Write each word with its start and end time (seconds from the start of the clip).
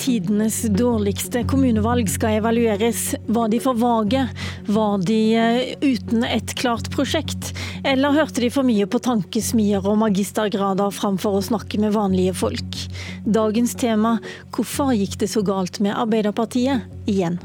Tidenes 0.00 0.62
dårligste 0.72 1.42
kommunevalg 1.44 2.08
skal 2.08 2.38
evalueres. 2.38 3.02
Var 3.28 3.50
de 3.52 3.58
for 3.60 3.76
vage? 3.76 4.22
Var 4.64 5.04
de 5.04 5.18
uten 5.84 6.24
et 6.24 6.54
klart 6.56 6.88
prosjekt? 6.94 7.50
Eller 7.84 8.16
hørte 8.16 8.40
de 8.40 8.48
for 8.48 8.64
mye 8.64 8.88
på 8.88 9.02
tankesmier 9.04 9.84
og 9.84 10.00
magistergrader 10.00 10.96
framfor 10.96 11.36
å 11.36 11.44
snakke 11.44 11.82
med 11.84 11.92
vanlige 11.98 12.32
folk? 12.40 12.82
Dagens 13.28 13.76
tema 13.76 14.16
hvorfor 14.56 14.96
gikk 14.96 15.20
det 15.20 15.28
så 15.36 15.44
galt 15.44 15.84
med 15.84 15.92
Arbeiderpartiet 15.92 16.88
igjen? 17.04 17.36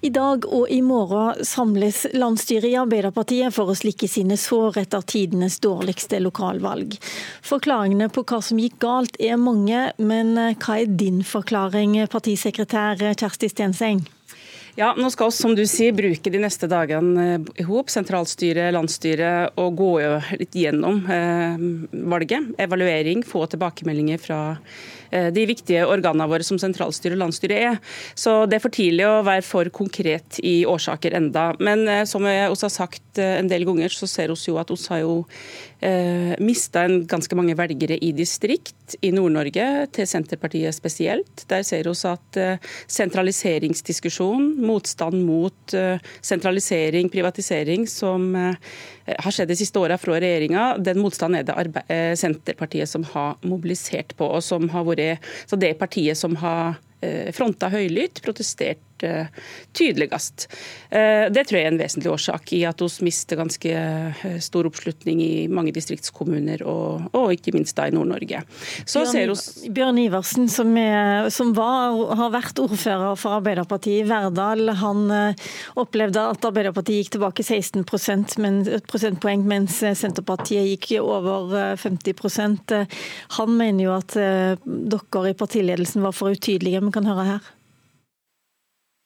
I 0.00 0.12
dag 0.14 0.44
og 0.46 0.68
i 0.70 0.78
morgen 0.78 1.40
samles 1.42 2.04
landsstyret 2.14 2.70
i 2.70 2.76
Arbeiderpartiet 2.78 3.50
for 3.50 3.72
å 3.72 3.74
slikke 3.74 4.06
sine 4.06 4.36
sår 4.38 4.84
etter 4.84 5.02
tidenes 5.02 5.56
dårligste 5.58 6.20
lokalvalg. 6.22 6.94
Forklaringene 7.42 8.06
på 8.14 8.22
hva 8.22 8.38
som 8.44 8.60
gikk 8.62 8.76
galt 8.84 9.18
er 9.18 9.40
mange, 9.42 9.88
men 9.98 10.36
hva 10.38 10.76
er 10.78 10.92
din 11.00 11.24
forklaring, 11.26 11.96
partisekretær 12.12 13.02
Kjersti 13.10 13.50
Stenseng? 13.50 14.04
Ja, 14.78 14.92
nå 14.94 15.10
skal 15.10 15.32
vi, 15.32 15.34
som 15.34 15.56
du 15.58 15.64
sier, 15.66 15.90
bruke 15.90 16.30
de 16.30 16.38
neste 16.38 16.68
dagene 16.70 17.40
i 17.58 17.66
hop, 17.66 17.90
sentralstyret, 17.90 18.70
landsstyret, 18.76 19.58
og 19.58 19.74
gå 19.80 19.90
litt 20.38 20.54
gjennom 20.54 21.02
eh, 21.10 21.58
valget. 22.14 22.54
Evaluering, 22.62 23.26
få 23.26 23.48
tilbakemeldinger 23.50 24.22
fra 24.22 24.40
Eh, 24.58 24.97
de 25.10 25.44
viktige 25.48 25.86
organene 25.88 26.28
våre 26.30 26.46
som 26.46 26.58
sentralstyre 26.60 27.16
og 27.16 27.22
landsstyre 27.24 27.60
er. 27.72 27.78
Så 28.18 28.42
det 28.48 28.58
er 28.58 28.64
for 28.64 28.74
tidlig 28.74 29.06
å 29.08 29.22
være 29.26 29.44
for 29.46 29.70
konkret 29.74 30.40
i 30.44 30.62
årsaker 30.68 31.16
enda. 31.18 31.50
Men 31.62 31.86
eh, 31.88 32.04
som 32.08 32.26
også 32.26 32.68
har 32.68 32.74
sagt 32.74 33.20
eh, 33.22 33.36
en 33.38 33.50
del 33.50 33.66
ganger, 33.68 33.92
så 33.94 34.08
ser 34.10 34.32
vi 34.32 34.50
jo 34.50 34.58
at 34.60 34.72
vi 34.72 34.78
har 34.92 35.02
jo 35.02 35.14
eh, 35.80 36.34
mista 36.42 36.84
ganske 36.88 37.38
mange 37.38 37.56
velgere 37.58 37.98
i 38.04 38.12
distrikt 38.16 38.96
i 39.04 39.12
Nord-Norge, 39.14 39.66
til 39.94 40.08
Senterpartiet 40.08 40.76
spesielt. 40.76 41.44
Der 41.50 41.64
ser 41.66 41.86
vi 41.86 41.96
at 42.10 42.40
eh, 42.40 42.70
sentraliseringsdiskusjon, 42.98 44.54
motstand 44.64 45.22
mot 45.26 45.76
eh, 45.76 46.00
sentralisering, 46.20 47.10
privatisering, 47.12 47.88
som 47.88 48.32
har 49.16 49.34
skjedd 49.34 49.50
de 49.52 49.56
siste 49.58 49.80
åra 49.80 49.98
fra 50.00 50.18
regjeringa, 50.20 50.66
den 50.84 51.00
motstanden 51.02 51.40
er 51.40 51.70
det 51.72 52.00
Senterpartiet 52.20 52.90
som 52.90 53.06
har 53.14 53.38
mobilisert 53.46 54.14
på, 54.18 54.28
og 54.38 54.44
som 54.44 54.68
har 54.72 54.84
vært 54.88 55.24
så 55.48 55.58
det 55.60 55.74
partiet 55.80 56.18
som 56.18 56.36
har 56.42 56.76
eh, 57.00 57.30
fronta 57.36 57.70
høylytt, 57.72 58.22
protestert 58.24 58.82
Eh, 59.02 59.26
tydeligst. 59.72 60.48
Eh, 60.90 61.30
det 61.30 61.44
tror 61.46 61.58
jeg 61.58 61.66
er 61.66 61.72
en 61.72 61.80
vesentlig 61.80 62.10
årsak 62.10 62.52
i 62.56 62.62
at 62.66 62.80
vi 62.82 63.06
mister 63.06 63.38
ganske 63.38 63.72
eh, 63.72 64.38
stor 64.42 64.66
oppslutning 64.66 65.20
i 65.22 65.48
mange 65.52 65.72
distriktskommuner, 65.76 66.64
og, 66.66 67.08
og 67.16 67.34
ikke 67.34 67.54
minst 67.54 67.76
da 67.78 67.88
i 67.88 67.94
Nord-Norge. 67.94 68.42
Bjørn, 68.88 69.34
Bjørn 69.74 70.00
Iversen, 70.02 70.48
som, 70.50 70.72
er, 70.80 71.28
som 71.34 71.52
var, 71.56 71.94
har 72.18 72.32
vært 72.34 72.62
ordfører 72.62 73.18
for 73.20 73.38
Arbeiderpartiet 73.38 74.02
i 74.02 74.08
Verdal, 74.08 74.72
han 74.80 75.04
opplevde 75.78 76.24
at 76.32 76.48
Arbeiderpartiet 76.48 77.04
gikk 77.04 77.14
tilbake 77.16 77.44
16% 77.46 78.38
men, 78.42 78.60
prosentpoeng, 78.90 79.44
mens 79.48 79.78
Senterpartiet 79.78 80.72
gikk 80.72 80.90
over 81.02 81.76
50% 81.78 82.74
Han 83.36 83.54
mener 83.58 83.84
jo 83.84 83.94
at 83.96 84.16
dere 84.16 85.30
i 85.30 85.36
partiledelsen 85.38 86.04
var 86.04 86.16
for 86.16 86.34
utydelige, 86.34 86.82
vi 86.82 86.94
kan 86.94 87.08
høre 87.08 87.28
her. 87.28 87.52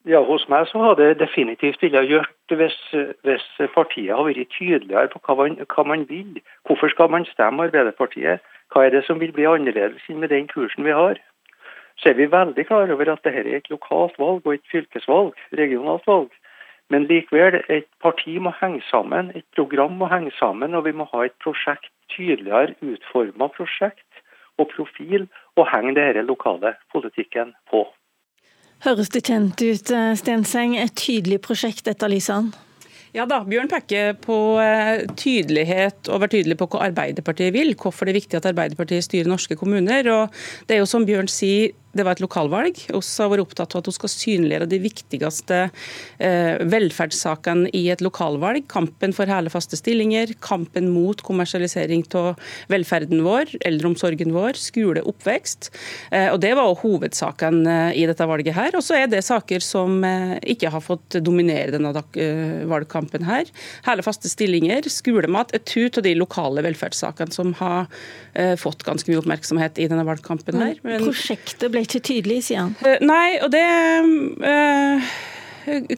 Ja, 0.05 0.19
Hos 0.27 0.49
meg 0.51 0.67
så 0.67 0.81
hadde 0.83 1.05
det 1.09 1.21
definitivt 1.21 1.83
ville 1.83 2.01
gjort 2.03 2.55
hvis, 2.59 2.79
hvis 3.23 3.45
partiet 3.75 4.11
har 4.11 4.25
vært 4.27 4.51
tydeligere 4.51 5.11
på 5.13 5.21
hva 5.23 5.37
man, 5.39 5.55
hva 5.63 5.85
man, 5.87 6.03
vil. 6.09 6.41
Hvorfor 6.67 6.91
skal 6.91 7.11
man 7.15 7.27
stemme 7.31 7.69
Arbeiderpartiet? 7.69 8.43
Hva 8.75 8.83
er 8.87 8.97
det 8.97 9.05
som 9.07 9.21
vil 9.23 9.31
bli 9.37 9.47
annerledes 9.47 10.09
med 10.09 10.35
den 10.35 10.49
kursen 10.51 10.89
vi 10.89 10.97
har? 10.97 11.23
Så 12.03 12.11
er 12.11 12.19
vi 12.19 12.27
veldig 12.33 12.67
klar 12.67 12.91
over 12.91 13.13
at 13.13 13.23
dette 13.23 13.45
er 13.45 13.61
et 13.61 13.71
lokalt 13.71 14.19
valg 14.19 14.43
og 14.43 14.55
et 14.57 14.67
fylkesvalg, 14.75 15.39
regionalt 15.63 16.07
valg. 16.11 16.35
Men 16.91 17.07
likevel, 17.07 17.63
et 17.69 17.87
parti 18.03 18.39
må 18.43 18.51
henge 18.59 18.83
sammen, 18.91 19.31
et 19.39 19.47
program 19.55 19.95
må 20.03 20.11
henge 20.11 20.35
sammen, 20.39 20.75
og 20.75 20.85
vi 20.85 20.99
må 20.99 21.07
ha 21.15 21.25
et 21.29 21.39
prosjekt, 21.45 21.93
tydeligere 22.11 22.75
utforma 22.83 23.53
prosjekt 23.55 24.23
og 24.59 24.67
profil, 24.75 25.31
og 25.57 25.71
henge 25.71 25.95
denne 25.95 26.27
lokale 26.27 26.75
politikken 26.91 27.55
på. 27.71 27.87
Høres 28.83 29.13
det 29.15 29.23
kjent 29.29 29.61
ut, 29.63 29.91
eh, 29.95 30.13
Stenseng? 30.19 30.75
Et 30.75 30.95
tydelig 30.99 31.39
prosjekt 31.45 31.87
etterlyser 31.87 32.41
han? 32.41 32.53
Ja 33.15 33.27
da, 33.29 33.43
Bjørn 33.45 33.69
peker 33.71 34.17
på 34.19 34.37
eh, 34.59 35.05
tydelighet 35.21 36.09
og 36.09 36.23
være 36.25 36.33
tydelig 36.39 36.57
på 36.59 36.67
hva 36.73 36.89
Arbeiderpartiet 36.89 37.53
vil. 37.55 37.75
Hvorfor 37.79 38.09
det 38.09 38.15
er 38.15 38.19
viktig 38.19 38.39
at 38.41 38.49
Arbeiderpartiet 38.51 39.07
styrer 39.07 39.31
norske 39.31 39.55
kommuner. 39.61 40.09
og 40.11 40.35
Det 40.67 40.75
er 40.75 40.83
jo 40.83 40.89
som 40.91 41.07
Bjørn 41.07 41.31
sier, 41.31 41.77
det 41.93 42.07
var 42.07 42.17
et 42.17 42.23
lokalvalg. 42.25 42.79
Vi 42.89 42.97
har 42.97 43.31
vært 43.33 43.45
opptatt 43.45 43.75
av 43.75 43.83
at 43.83 43.89
hun 43.91 43.97
skal 43.97 44.13
synliggjøre 44.13 44.69
de 44.71 44.79
viktigste 44.81 45.59
eh, 46.23 46.63
velferdssakene 46.73 47.69
i 47.77 47.85
et 47.93 48.01
lokalvalg. 48.05 48.65
Kampen 48.73 49.13
for 49.17 49.29
hele 49.29 49.53
faste 49.53 49.77
stillinger, 49.77 50.33
kampen 50.45 50.89
mot 50.93 51.21
kommersialisering 51.27 52.07
av 52.19 52.41
velferden 52.73 53.21
vår, 53.27 53.53
eldreomsorgen 53.69 54.33
vår, 54.33 54.57
skole, 54.61 55.05
oppvekst. 55.13 55.69
Eh, 56.11 56.31
og 56.33 56.41
Det 56.41 56.55
var 56.57 56.71
også 56.71 56.87
hovedsakene 56.87 57.77
eh, 57.93 58.01
i 58.01 58.07
dette 58.09 58.29
valget. 58.29 58.55
her. 58.57 58.73
Og 58.79 58.85
så 58.85 58.97
er 59.03 59.13
det 59.13 59.23
saker 59.27 59.61
som 59.65 60.01
eh, 60.09 60.39
ikke 60.57 60.73
har 60.73 60.85
fått 60.85 61.21
dominere 61.21 61.77
denne 61.77 61.93
eh, 62.17 62.65
valgkampen 62.73 63.29
her. 63.29 63.53
Hele 63.85 64.07
faste 64.07 64.33
stillinger, 64.33 64.89
skolemat, 64.89 65.53
er 65.53 65.65
to 65.69 65.85
av 65.93 66.03
de 66.07 66.17
lokale 66.17 66.65
velferdssakene 66.65 67.35
som 67.35 67.53
har 67.61 67.85
eh, 68.33 68.57
fått 68.57 68.87
ganske 68.87 69.11
mye 69.11 69.21
oppmerksomhet 69.21 69.81
i 69.83 69.89
denne 69.93 70.07
valgkampen 70.09 70.57
her. 70.63 70.81
Men, 70.87 71.05
Prosjektet 71.05 71.69
ble 71.73 71.82
ikke 71.83 72.01
tydelig, 72.01 72.41
sier 72.49 72.67
han. 72.67 72.75
Eh, 72.87 73.03
nei, 73.05 73.39
og 73.43 73.53
det 73.53 73.63
øh, 74.47 75.13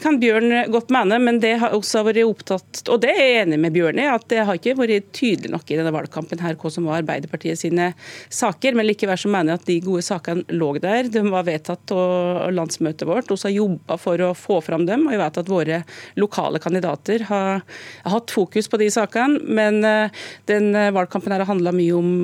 kan 0.01 0.19
Bjørn 0.21 0.53
godt 0.73 0.93
mene, 0.95 1.19
men 1.23 1.41
det 1.43 1.55
har 1.63 1.75
også 1.75 2.05
vært 2.07 2.21
opptatt 2.25 2.83
Og 2.93 3.01
det 3.03 3.11
er 3.11 3.25
jeg 3.25 3.41
enig 3.45 3.59
med 3.63 3.75
Bjørn 3.75 4.01
i, 4.01 4.07
at 4.11 4.27
det 4.31 4.45
har 4.47 4.59
ikke 4.59 4.77
vært 4.79 5.09
tydelig 5.17 5.51
nok 5.53 5.73
i 5.73 5.79
denne 5.79 5.93
valgkampen 5.95 6.43
her 6.45 6.59
hva 6.61 6.71
som 6.73 6.87
var 6.89 7.01
Arbeiderpartiet 7.01 7.61
sine 7.61 7.91
saker. 8.29 8.77
Men 8.77 8.89
likevel 8.89 9.19
så 9.21 9.31
mener 9.33 9.55
jeg 9.55 9.63
at 9.63 9.71
de 9.71 9.79
gode 9.87 10.05
sakene 10.07 10.45
lå 10.55 10.71
der. 10.85 11.09
De 11.11 11.25
var 11.27 11.47
vedtatt 11.49 11.95
av 11.97 12.53
landsmøtet 12.55 13.07
vårt. 13.09 13.33
Vi 13.33 13.41
har 13.49 13.57
jobba 13.57 13.99
for 14.01 14.25
å 14.25 14.31
få 14.39 14.61
fram 14.65 14.87
dem. 14.89 15.09
Og 15.09 15.17
jeg 15.17 15.23
vet 15.23 15.43
at 15.43 15.53
våre 15.53 15.81
lokale 16.21 16.63
kandidater 16.63 17.27
har 17.31 17.65
hatt 18.15 18.35
fokus 18.35 18.71
på 18.71 18.81
de 18.83 18.91
sakene. 18.95 19.43
Men 19.45 19.81
eh, 19.89 20.25
den 20.51 20.71
valgkampen 20.73 21.35
her 21.35 21.43
har 21.43 21.51
handla 21.51 21.75
mye 21.75 21.99
om 21.99 22.15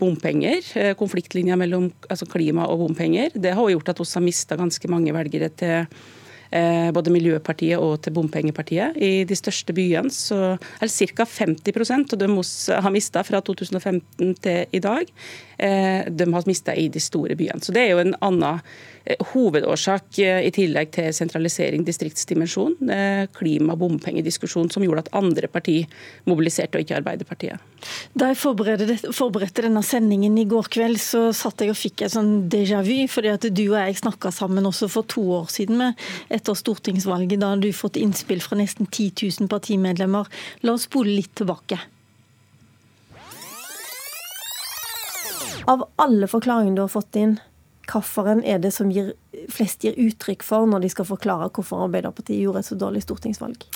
bompenger. 0.00 0.64
Eh, 0.74 0.92
konfliktlinja 0.98 1.58
mellom 1.60 1.90
altså 2.08 2.28
klima 2.30 2.66
og 2.72 2.82
bompenger. 2.86 3.36
Det 3.36 3.54
har 3.54 3.72
gjort 3.72 3.94
at 3.94 4.02
vi 4.02 4.10
har 4.16 4.26
mista 4.26 4.58
ganske 4.58 4.92
mange 4.92 5.14
velgere 5.16 5.52
til 5.54 5.76
Eh, 5.76 5.86
både 6.96 7.12
Miljøpartiet 7.12 7.80
og 7.82 8.00
til 8.04 8.14
Bompengepartiet. 8.16 8.96
I 8.96 9.24
de 9.28 9.36
største 9.38 9.74
byene 9.76 10.12
så 10.12 10.56
er 10.56 10.86
det 10.86 11.10
ca. 11.16 11.26
50% 11.26 12.14
av 12.14 12.20
dem 12.20 12.36
har 12.38 12.94
mista 12.94 13.22
fra 13.26 13.40
2015 13.44 14.34
til 14.44 14.76
i 14.76 14.82
dag. 14.82 15.10
Eh, 15.58 16.10
de 16.10 16.28
har 16.32 16.46
mista 16.48 16.74
i 16.76 16.88
de 16.92 17.02
store 17.02 17.36
byene. 17.36 17.62
Så 17.64 17.74
det 17.74 17.86
er 17.86 17.94
jo 17.94 18.04
en 18.04 18.16
annen 18.20 18.60
Eh, 19.06 19.22
hovedårsak 19.32 20.18
eh, 20.18 20.40
i 20.48 20.50
tillegg 20.50 20.90
til 20.96 21.12
sentralisering, 21.14 21.84
distriktsdimensjon, 21.86 22.74
eh, 22.90 23.26
klima- 23.38 23.76
og 23.76 23.84
bompengediskusjon 23.84 24.70
som 24.72 24.82
gjorde 24.82 25.04
at 25.04 25.12
andre 25.14 25.46
partier 25.46 25.86
mobiliserte, 26.26 26.74
og 26.74 26.82
ikke 26.82 26.98
Arbeiderpartiet. 26.98 27.62
Da 28.16 28.30
jeg 28.30 28.38
forberedte, 28.40 29.64
denne 29.64 29.82
sendingen 29.84 30.38
i 30.40 30.46
går 30.48 30.70
kveld, 30.72 31.00
så 31.02 31.28
satt 31.36 31.60
jeg 31.60 31.72
og 31.72 31.78
fikk 31.78 32.06
et 32.06 32.14
sånn 32.14 32.46
déjà 32.52 32.82
vu. 32.86 33.06
fordi 33.10 33.32
at 33.32 33.48
du 33.48 33.64
og 33.68 33.78
jeg 33.78 33.98
snakka 34.00 34.32
sammen 34.32 34.66
også 34.66 34.88
for 34.92 35.08
to 35.08 35.22
år 35.40 35.50
siden 35.52 35.76
med, 35.80 36.06
etter 36.30 36.56
stortingsvalget. 36.56 37.40
Da 37.40 37.52
hadde 37.52 37.68
du 37.68 37.76
fått 37.76 38.00
innspill 38.00 38.40
fra 38.40 38.56
nesten 38.56 38.86
10 38.86 39.12
000 39.40 39.50
partimedlemmer. 39.52 40.26
La 40.62 40.72
oss 40.72 40.88
spole 40.88 41.12
litt 41.12 41.34
tilbake. 41.36 41.78
Av 45.66 45.82
alle 45.98 46.28
forklaringene 46.30 46.78
du 46.78 46.84
har 46.84 46.92
fått 46.92 47.16
inn, 47.18 47.38
hvilken 47.86 48.42
er 48.46 48.58
det 48.62 48.72
som 48.74 48.90
gir, 48.90 49.14
flest 49.52 49.84
gir 49.84 49.98
uttrykk 49.98 50.44
for 50.46 50.66
når 50.66 50.86
de 50.86 50.90
skal 50.94 51.08
forklare 51.08 51.50
hvorfor 51.54 51.86
Arbeiderpartiet 51.86 52.42
gjorde 52.42 52.62
et 52.62 52.68
så 52.68 52.78
dårlig 52.78 53.02
stortingsvalg? 53.04 53.66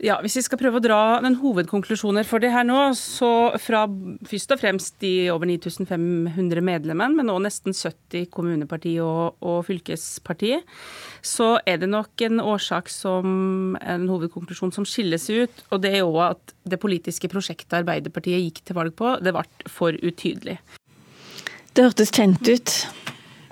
Ja, 0.00 0.16
Hvis 0.24 0.38
vi 0.38 0.42
skal 0.46 0.56
prøve 0.62 0.78
å 0.80 0.82
dra 0.82 0.98
den 1.20 1.34
hovedkonklusjoner 1.42 2.24
for 2.24 2.40
det 2.40 2.54
her 2.54 2.64
nå, 2.64 2.78
så 2.96 3.52
fra 3.60 3.82
først 4.24 4.54
og 4.54 4.60
fremst 4.62 4.94
de 5.04 5.28
over 5.28 5.44
9500 5.50 6.64
medlemmene, 6.64 7.18
men 7.18 7.28
nå 7.28 7.34
nesten 7.44 7.76
70 7.76 8.30
kommuneparti 8.32 8.94
og, 9.04 9.36
og 9.44 9.58
fylkesparti, 9.68 10.54
så 11.20 11.50
er 11.68 11.82
det 11.82 11.90
nok 11.92 12.24
en 12.24 12.40
årsak 12.40 12.88
som 12.88 13.76
en 13.76 14.08
hovedkonklusjon 14.08 14.72
som 14.72 14.88
skilles 14.88 15.28
ut. 15.28 15.64
Og 15.68 15.84
det 15.84 15.92
er 15.98 16.00
jo 16.00 16.16
at 16.24 16.56
det 16.64 16.80
politiske 16.80 17.28
prosjektet 17.28 17.82
Arbeiderpartiet 17.82 18.40
gikk 18.40 18.64
til 18.64 18.80
valg 18.80 18.96
på, 18.96 19.18
det 19.20 19.36
ble 19.36 19.44
for 19.68 20.00
utydelig. 20.00 20.56
Det 21.76 21.84
hørtes 21.84 22.16
kjent 22.16 22.48
ut. 22.48 22.78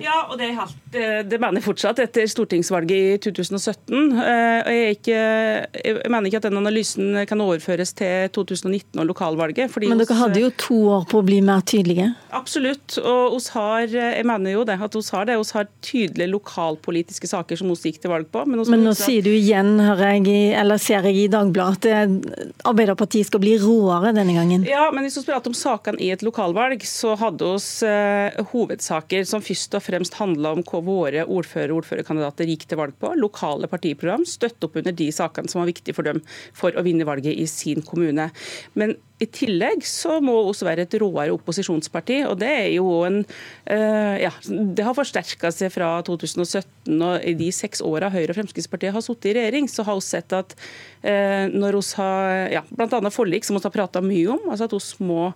Ja, 0.03 0.19
og 0.31 0.39
det, 0.39 0.53
helt, 0.55 0.77
det, 0.93 1.39
mener 1.41 1.59
jeg 1.59 1.67
fortsatt 1.67 1.99
etter 2.03 2.29
stortingsvalget 2.31 2.97
i 2.97 3.17
2017. 3.25 3.97
Eh, 4.23 4.71
jeg, 4.71 4.99
ikke, 4.99 5.17
jeg, 5.75 5.97
mener 6.07 6.31
ikke 6.31 6.41
at 6.41 6.47
den 6.47 6.61
analysen 6.61 7.19
kan 7.29 7.43
overføres 7.43 7.95
til 7.99 8.31
2019 8.35 9.01
og 9.03 9.09
lokalvalget. 9.11 9.75
Men 9.83 9.99
dere 9.99 10.19
hadde 10.21 10.43
jo 10.45 10.53
to 10.61 10.79
år 10.95 11.09
på 11.11 11.19
å 11.19 11.27
bli 11.27 11.41
mer 11.45 11.65
tydelige? 11.67 12.13
Absolutt. 12.37 12.99
Og 13.03 13.39
oss 13.39 13.51
har, 13.57 13.89
jeg 13.91 14.27
mener 14.29 14.55
jo 14.55 14.65
det, 14.69 14.79
at 14.87 14.99
oss 14.99 15.11
har 15.15 15.27
det. 15.29 15.39
Oss 15.41 15.51
har 15.57 15.67
tydelige 15.83 16.31
lokalpolitiske 16.31 17.31
saker 17.31 17.59
som 17.59 17.73
vi 17.73 17.91
gikk 17.91 18.03
til 18.05 18.15
valg 18.15 18.31
på. 18.31 18.45
Men, 18.47 18.63
men 18.71 18.87
nå 18.87 18.95
sier 18.99 19.27
du 19.27 19.33
igjen, 19.35 19.77
hører 19.83 20.19
jeg, 20.19 20.55
eller 20.63 20.83
ser 20.83 21.11
jeg 21.11 21.25
i 21.25 21.27
Dagbladet, 21.33 21.95
at 22.07 22.65
Arbeiderpartiet 22.69 23.29
skal 23.29 23.43
bli 23.43 23.57
råere 23.61 24.15
denne 24.15 24.37
gangen? 24.37 24.67
Ja, 24.69 24.89
men 24.95 25.07
hvis 25.07 25.19
vi 25.19 25.27
prater 25.27 25.51
om 25.51 25.59
sakene 25.59 26.01
i 26.05 26.13
et 26.15 26.23
lokalvalg, 26.27 26.87
så 26.87 27.17
hadde 27.19 27.51
oss 27.59 27.69
uh, 27.83 28.31
hovedsaker 28.53 29.27
som 29.29 29.43
først 29.45 29.75
og 29.75 29.88
fremst 29.89 30.19
handla 30.21 30.55
om 30.57 30.63
hva 30.69 30.83
våre 30.85 31.27
ordfører 31.27 31.73
og 31.73 31.83
ordførerkandidater 31.83 32.53
gikk 32.53 32.69
til 32.69 32.81
valg 32.81 32.97
på. 33.01 33.15
Lokale 33.19 33.71
partiprogram. 33.71 34.27
Støtte 34.29 34.69
opp 34.69 34.79
under 34.81 34.95
de 34.97 35.11
sakene 35.15 35.51
som 35.51 35.63
var 35.63 35.73
viktige 35.73 35.97
for 35.97 36.09
dem 36.09 36.23
for 36.57 36.77
å 36.77 36.87
vinne 36.87 37.09
valget 37.09 37.35
i 37.35 37.49
sin 37.51 37.85
kommune. 37.87 38.31
Men 38.79 38.97
i 39.19 39.27
tillegg 39.35 39.83
så 39.87 40.19
må 40.23 40.35
også 40.47 40.67
være 40.69 40.85
et 40.87 40.95
råere 41.03 41.35
opposisjonsparti. 41.35 42.21
og 42.29 42.39
Det 42.39 42.51
er 42.51 42.69
jo 42.77 42.87
en, 43.07 43.19
uh, 43.71 44.15
ja, 44.21 44.31
det 44.47 44.85
har 44.87 44.95
forsterka 44.95 45.51
seg 45.55 45.73
fra 45.75 45.91
2017. 46.07 46.63
og 46.95 47.27
I 47.27 47.35
de 47.39 47.49
seks 47.55 47.83
åra 47.83 48.13
Høyre 48.15 48.31
og 48.31 48.39
Fremskrittspartiet 48.39 48.95
har 48.95 49.03
sittet 49.05 49.33
i 49.33 49.35
regjering, 49.41 49.67
så 49.71 49.83
har 49.89 49.99
vi 49.99 50.07
sett 50.07 50.37
at 50.37 50.55
uh, 50.55 51.51
når 51.51 51.81
vi 51.81 51.83
har 51.99 52.39
ja, 52.55 52.63
bl.a. 52.71 53.11
forlik, 53.15 53.47
som 53.47 53.59
vi 53.59 53.65
har 53.65 53.75
prata 53.75 54.03
mye 54.05 54.37
om, 54.37 54.47
altså 54.53 54.69
at 54.69 54.79
vi 54.79 55.09
må 55.11 55.33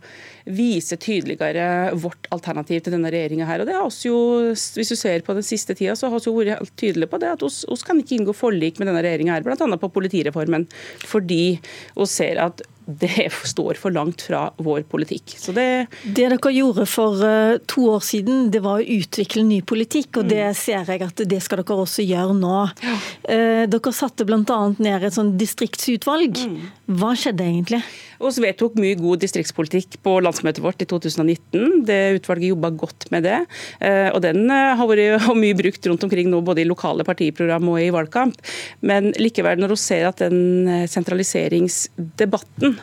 vise 0.47 0.99
tydeligere 0.99 1.93
vårt 1.99 2.31
alternativ 2.35 2.85
til 2.85 2.95
denne 2.95 3.11
regjeringa 3.11 3.51
her. 3.51 3.63
Og 3.63 3.71
det 3.71 3.77
har 3.77 3.89
oss 3.89 4.03
jo, 4.07 4.17
Hvis 4.50 4.93
du 4.93 4.97
ser 4.99 5.25
på 5.27 5.37
den 5.37 5.47
siste 5.47 5.77
tida, 5.79 5.97
så 5.99 6.11
har 6.12 6.23
vi 6.23 6.35
vært 6.43 6.59
helt 6.59 6.77
tydelig 6.81 7.09
på 7.12 7.21
det 7.23 7.33
at 7.37 7.47
vi 7.47 7.81
kan 7.87 8.03
ikke 8.03 8.19
inngå 8.19 8.37
forlik 8.37 8.81
med 8.81 8.91
denne 8.91 9.03
regjeringa 9.05 9.41
bl.a. 9.47 9.56
på 9.56 9.94
politireformen, 9.94 10.69
fordi 11.09 11.44
vi 11.97 12.11
ser 12.11 12.41
at 12.43 12.62
det 12.87 13.29
står 13.53 13.79
for 13.81 13.94
langt 13.94 14.25
fra 14.27 14.47
vår 14.62 14.83
politikk. 14.91 15.37
Det, 15.55 15.87
det 16.03 16.29
dere 16.33 16.53
gjorde 16.55 16.87
for 16.91 17.23
uh, 17.23 17.59
to 17.71 17.87
år 17.94 18.05
siden, 18.05 18.49
det 18.55 18.62
var 18.65 18.81
å 18.81 18.99
utvikle 18.99 19.44
ny 19.47 19.61
politikk, 19.67 20.19
og 20.19 20.27
mm. 20.27 20.33
det 20.33 20.47
ser 20.59 20.91
jeg 20.91 21.05
at 21.06 21.25
det 21.29 21.41
skal 21.44 21.62
dere 21.62 21.79
også 21.85 22.06
gjøre 22.06 22.37
nå. 22.39 22.56
Ja. 22.83 22.97
Uh, 23.29 23.65
dere 23.71 23.94
satte 23.97 24.27
bl.a. 24.29 24.61
ned 24.83 25.06
et 25.06 25.17
sånn 25.17 25.37
distriktsutvalg. 25.41 26.43
Mm. 26.43 26.59
Hva 26.99 27.15
skjedde 27.19 27.47
egentlig? 27.47 27.83
Vi 28.23 28.45
vedtok 28.47 28.77
mye 28.81 28.99
god 29.01 29.23
distriktspolitikk 29.25 29.99
på 30.05 30.17
landsmøtet 30.25 30.63
vårt 30.65 30.83
i 30.85 30.89
2019. 30.89 31.83
Det 31.89 32.01
Utvalget 32.21 32.53
jobba 32.53 32.73
godt 32.85 33.09
med 33.15 33.27
det. 33.27 33.41
Uh, 33.83 34.09
og 34.15 34.23
Den 34.25 34.47
har 34.51 34.87
vært 34.89 35.27
mye 35.43 35.59
brukt 35.59 35.91
rundt 35.91 36.07
omkring 36.07 36.31
nå, 36.33 36.43
både 36.47 36.63
i 36.63 36.69
lokale 36.69 37.07
partiprogram 37.07 37.69
og 37.73 37.81
i 37.83 37.91
valgkamp. 37.95 38.39
Men 38.81 39.13
likevel, 39.19 39.61
når 39.61 39.75
vi 39.75 39.81
ser 39.83 40.09
at 40.11 40.23
den 40.23 40.87
sentraliseringsdebatten 40.91 42.79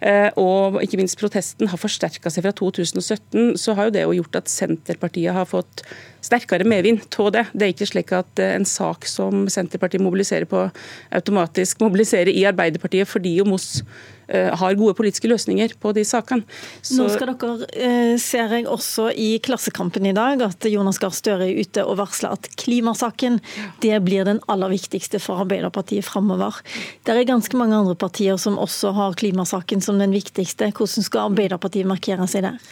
Eh, 0.00 0.30
og 0.40 0.80
ikke 0.80 1.00
minst 1.00 1.18
protesten 1.20 1.68
har 1.70 1.80
forsterka 1.80 2.32
seg 2.32 2.46
fra 2.46 2.54
2017, 2.56 3.58
så 3.60 3.76
har 3.76 3.88
jo 3.88 3.96
det 3.96 4.06
jo 4.06 4.16
gjort 4.20 4.40
at 4.40 4.52
Senterpartiet 4.52 5.36
har 5.36 5.48
fått 5.48 5.84
sterkere 6.24 6.66
medvind 6.68 7.06
av 7.18 7.32
det. 7.34 7.46
Det 7.52 7.66
er 7.66 7.74
ikke 7.74 7.90
slik 7.90 8.14
at 8.16 8.42
eh, 8.42 8.54
en 8.58 8.68
sak 8.68 9.08
som 9.08 9.46
Senterpartiet 9.50 10.04
mobiliserer 10.04 10.48
på, 10.50 10.66
automatisk 11.16 11.82
mobiliserer 11.84 12.32
i 12.32 12.46
Arbeiderpartiet 12.48 13.08
fordi 13.10 13.38
om 13.44 13.56
oss 13.58 13.80
Eh, 14.30 14.58
har 14.58 14.74
gode 14.78 14.94
politiske 14.94 15.26
løsninger 15.26 15.72
på 15.82 15.90
de 15.92 16.04
sakene. 16.06 16.44
Så... 16.86 17.00
Nå 17.00 17.08
skal 17.10 17.32
dere, 17.32 17.66
eh, 17.74 18.12
ser 18.22 18.52
jeg 18.54 18.68
også 18.70 19.08
i 19.10 19.40
Klassekampen 19.42 20.06
i 20.06 20.14
dag, 20.14 20.38
at 20.46 20.68
Jonas 20.70 21.00
Gahr 21.02 21.14
Støre 21.16 21.48
er 21.48 21.58
ute 21.58 21.82
og 21.82 21.98
varsler 21.98 22.36
at 22.38 22.46
klimasaken 22.60 23.40
det 23.82 23.98
blir 24.06 24.28
den 24.28 24.38
aller 24.46 24.70
viktigste 24.70 25.18
for 25.18 25.42
Arbeiderpartiet 25.42 26.06
framover. 26.06 26.60
Det 27.02 27.16
er 27.16 27.26
ganske 27.26 27.58
mange 27.58 27.74
andre 27.74 27.98
partier 27.98 28.38
som 28.38 28.60
også 28.60 28.94
har 28.94 29.18
klimasaken 29.18 29.82
som 29.82 29.98
den 29.98 30.14
viktigste. 30.14 30.70
Hvordan 30.70 31.08
skal 31.10 31.32
Arbeiderpartiet 31.32 31.90
markere 31.90 32.30
seg 32.30 32.46
der? 32.46 32.62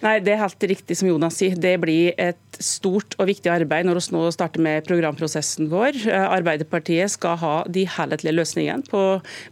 Nei, 0.00 0.20
Det 0.24 0.32
er 0.32 0.44
helt 0.46 0.68
riktig 0.70 0.96
som 0.96 1.08
Jonas 1.08 1.36
sier. 1.36 1.60
Det 1.60 1.76
blir 1.82 2.16
stort 2.62 3.16
og 3.20 3.28
viktig 3.30 3.50
arbeid 3.52 3.86
når 3.86 4.00
vi 4.00 4.14
nå 4.14 4.24
starter 4.34 4.62
med 4.62 4.86
programprosessen 4.86 5.70
vår. 5.72 5.98
Arbeiderpartiet 6.10 7.12
skal 7.14 7.38
ha 7.42 7.54
de 7.70 7.86
helhetlige 7.96 8.36
løsningene 8.36 8.86
på, 8.88 9.02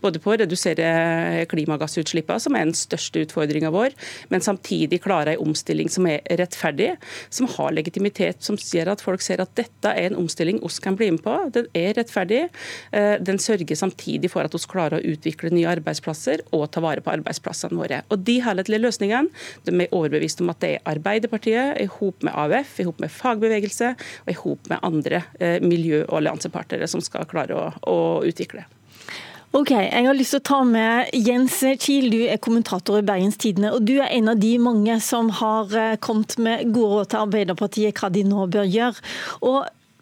både 0.02 0.22
på 0.22 0.32
å 0.32 0.38
redusere 0.42 1.44
klimagassutslippene, 1.50 2.42
som 2.42 2.56
er 2.56 2.68
den 2.68 2.76
største 2.78 3.24
utfordringa 3.24 3.72
vår, 3.74 3.94
men 4.32 4.44
samtidig 4.44 5.02
klare 5.04 5.34
en 5.34 5.44
omstilling 5.48 5.90
som 5.92 6.08
er 6.10 6.22
rettferdig, 6.40 6.94
som 7.28 7.48
har 7.56 7.74
legitimitet, 7.76 8.42
som 8.44 8.58
sier 8.60 8.90
at 8.90 9.02
folk 9.04 9.22
ser 9.24 9.42
at 9.42 9.54
dette 9.58 9.92
er 9.92 10.10
en 10.10 10.20
omstilling 10.24 10.60
oss 10.64 10.80
kan 10.82 10.98
bli 10.98 11.10
med 11.14 11.24
på. 11.24 11.36
Den 11.54 11.68
er 11.76 11.94
rettferdig. 11.98 12.44
Eh, 12.92 13.16
den 13.20 13.40
sørger 13.42 13.78
samtidig 13.78 14.30
for 14.32 14.46
at 14.46 14.54
vi 14.54 14.62
klarer 14.70 14.98
å 14.98 15.14
utvikle 15.14 15.52
nye 15.54 15.70
arbeidsplasser 15.76 16.44
og 16.54 16.66
ta 16.74 16.82
vare 16.84 17.04
på 17.04 17.12
arbeidsplassene 17.14 17.78
våre. 17.78 18.02
Og 18.10 18.22
De 18.24 18.38
helhetlige 18.44 18.82
løsningene 18.82 19.30
de 19.66 19.74
er 19.84 19.92
overbevist 19.94 20.40
om 20.42 20.52
at 20.52 20.62
det 20.64 20.74
er 20.74 20.92
Arbeiderpartiet 20.94 21.80
i 21.82 21.88
hop 21.98 22.24
med 22.24 22.34
AUF, 22.34 22.78
i 22.80 22.86
med 23.02 23.12
fagbevegelse 23.12 23.94
og 23.96 24.30
i 24.30 24.38
hop 24.38 24.70
med 24.70 24.82
andre 24.86 25.24
eh, 25.38 25.60
miljø- 25.64 26.04
og 26.06 26.18
alliansepartnere 26.20 26.88
som 26.90 27.02
skal 27.04 27.28
klare 27.30 27.58
å, 27.58 27.68
å 27.90 27.98
utvikle. 28.26 28.66
Ok, 29.54 29.70
Jeg 29.70 30.02
har 30.02 30.16
lyst 30.18 30.34
til 30.34 30.40
å 30.40 30.48
ta 30.48 30.56
med 30.66 31.12
Jens 31.14 31.60
Kiel, 31.78 32.08
du 32.10 32.24
er 32.26 32.40
kommentator 32.42 32.98
i 32.98 33.04
Bergens 33.06 33.38
Tidende. 33.38 33.70
og 33.76 33.84
Du 33.86 34.00
er 34.00 34.10
en 34.10 34.32
av 34.32 34.40
de 34.42 34.56
mange 34.58 34.96
som 34.98 35.30
har 35.30 35.70
eh, 35.78 35.94
kommet 36.02 36.34
med 36.42 36.72
gode 36.74 36.96
råd 36.96 37.10
til 37.12 37.22
Arbeiderpartiet 37.22 38.00
hva 38.02 38.10
de 38.10 38.24
nå 38.26 38.48
bør 38.50 38.66
gjøre. 38.66 39.04
Og 39.46 39.60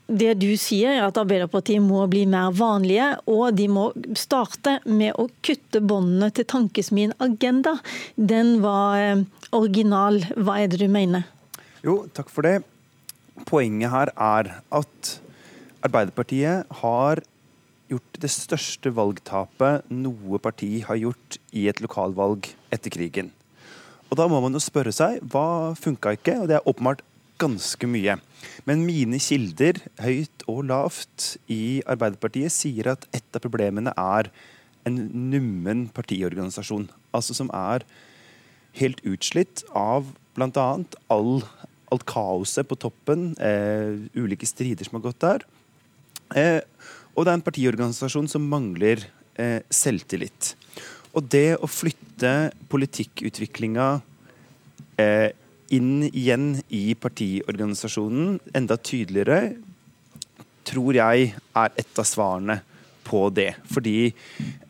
det 0.08 0.38
du 0.40 0.48
sier, 0.56 0.96
er 0.96 1.04
at 1.04 1.20
Arbeiderpartiet 1.20 1.84
må 1.84 2.06
bli 2.08 2.24
mer 2.32 2.56
vanlige, 2.56 3.10
og 3.28 3.52
de 3.60 3.68
må 3.68 3.90
starte 4.16 4.78
med 4.88 5.20
å 5.20 5.28
kutte 5.44 5.84
båndene 5.84 6.32
til 6.32 6.48
tankesmien 6.48 7.12
Agenda. 7.20 7.76
Den 8.16 8.56
var 8.64 8.96
eh, 9.04 9.24
original. 9.52 10.22
Hva 10.32 10.62
er 10.62 10.72
det 10.72 10.80
du 10.80 10.88
mener? 10.88 11.28
Jo, 11.84 12.06
takk 12.16 12.32
for 12.32 12.48
det. 12.48 12.62
Poenget 13.48 13.92
her 13.92 14.12
er 14.16 14.50
at 14.72 15.12
Arbeiderpartiet 15.82 16.68
har 16.82 17.22
gjort 17.90 18.18
det 18.22 18.30
største 18.32 18.92
valgtapet 18.94 19.88
noe 19.92 20.40
parti 20.42 20.80
har 20.86 21.00
gjort 21.00 21.38
i 21.52 21.66
et 21.68 21.80
lokalvalg 21.84 22.48
etter 22.72 22.92
krigen. 22.92 23.32
Og 24.10 24.18
Da 24.20 24.28
må 24.28 24.40
man 24.44 24.52
jo 24.52 24.60
spørre 24.60 24.92
seg 24.92 25.22
hva 25.32 25.72
funka 25.78 26.12
ikke, 26.16 26.36
og 26.42 26.48
det 26.48 26.58
er 26.58 26.68
åpenbart 26.68 27.00
ganske 27.40 27.88
mye. 27.88 28.18
Men 28.68 28.84
mine 28.86 29.18
kilder, 29.22 29.80
høyt 30.02 30.44
og 30.50 30.66
lavt, 30.68 31.36
i 31.48 31.82
Arbeiderpartiet 31.88 32.52
sier 32.52 32.92
at 32.92 33.06
et 33.16 33.38
av 33.38 33.42
problemene 33.42 33.94
er 33.96 34.28
en 34.88 34.98
nummen 35.32 35.86
partiorganisasjon. 35.94 36.90
Altså 37.14 37.36
som 37.38 37.50
er 37.56 37.86
helt 38.78 39.02
utslitt 39.08 39.64
av 39.76 40.12
bl.a. 40.36 40.68
All, 41.12 41.42
alt 41.92 42.06
kaoset 42.08 42.68
på 42.68 42.78
toppen, 42.80 43.32
eh, 43.38 44.08
ulike 44.16 44.48
strider 44.48 44.88
som 44.88 44.98
har 44.98 45.10
gått 45.10 45.20
der. 45.20 45.44
Eh, 46.34 46.60
og 47.12 47.24
det 47.24 47.32
er 47.32 47.38
en 47.38 47.44
partiorganisasjon 47.44 48.30
som 48.30 48.48
mangler 48.48 49.04
eh, 49.36 49.60
selvtillit. 49.68 50.54
Og 51.12 51.28
det 51.28 51.58
å 51.60 51.68
flytte 51.68 52.52
politikkutviklinga 52.72 53.88
eh, 55.00 55.30
inn 55.72 56.08
igjen 56.08 56.62
i 56.72 56.94
partiorganisasjonen 56.96 58.38
enda 58.56 58.78
tydeligere, 58.80 59.56
tror 60.68 60.96
jeg 60.96 61.32
er 61.34 61.74
et 61.80 61.98
av 62.00 62.06
svarene 62.08 62.60
på 63.04 63.26
det. 63.34 63.50
Fordi 63.72 64.12